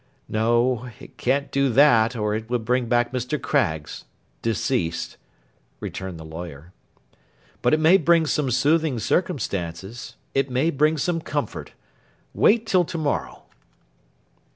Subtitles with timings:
[0.27, 0.89] 'No.
[0.99, 3.39] It can't do that, or it would bring back Mr.
[3.39, 4.05] Craggs,
[4.41, 5.17] deceased,'
[5.79, 6.73] returned the lawyer.
[7.61, 11.73] 'But it may bring some soothing circumstances; it may bring some comfort.
[12.33, 13.43] Wait till to morrow!